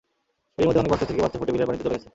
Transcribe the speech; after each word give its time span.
এরই 0.59 0.67
মধ্যে 0.67 0.79
অনেক 0.81 0.91
বাক্স 0.91 1.03
থেকে 1.09 1.23
বাচ্চা 1.23 1.39
ফুটে 1.39 1.53
বিলের 1.53 1.67
পানিতে 1.69 1.83
চলে 1.85 1.95
গেছে। 1.97 2.09